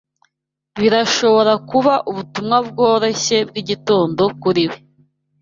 [0.79, 4.77] Birashobora kuba ubutumwa bworoshye bwigitondo kuri we